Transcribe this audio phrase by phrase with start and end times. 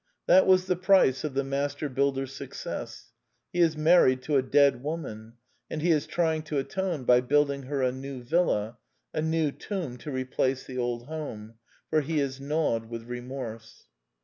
[0.25, 3.11] That was the price of the master builder's success.
[3.53, 5.33] He is married to a dead woman;
[5.69, 8.79] and he is trying to atone by building her a new villa:
[9.13, 11.53] a new tomb to replace the old home;
[11.91, 13.85] for he is gnawed with remorse.